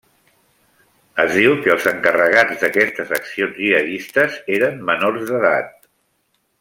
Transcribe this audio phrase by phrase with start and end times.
[1.23, 5.71] Es diu que els encarregats d'aquestes accions gihadistes eren menors d'edat.